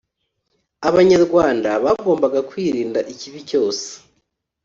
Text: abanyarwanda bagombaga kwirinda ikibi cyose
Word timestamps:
abanyarwanda 0.89 1.69
bagombaga 1.83 2.39
kwirinda 2.49 2.99
ikibi 3.13 3.39
cyose 3.49 3.87